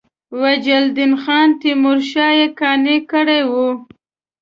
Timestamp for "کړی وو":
3.11-3.69